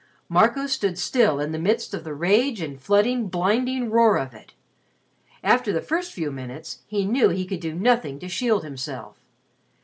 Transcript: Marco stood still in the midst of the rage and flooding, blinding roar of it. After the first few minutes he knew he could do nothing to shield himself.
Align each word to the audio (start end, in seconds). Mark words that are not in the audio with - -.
Marco 0.27 0.65
stood 0.65 0.97
still 0.97 1.39
in 1.39 1.51
the 1.51 1.59
midst 1.59 1.93
of 1.93 2.03
the 2.03 2.15
rage 2.15 2.59
and 2.59 2.81
flooding, 2.81 3.27
blinding 3.27 3.91
roar 3.91 4.17
of 4.17 4.33
it. 4.33 4.53
After 5.43 5.71
the 5.71 5.79
first 5.79 6.11
few 6.11 6.31
minutes 6.31 6.79
he 6.87 7.05
knew 7.05 7.29
he 7.29 7.45
could 7.45 7.59
do 7.59 7.75
nothing 7.75 8.17
to 8.17 8.27
shield 8.27 8.63
himself. 8.63 9.17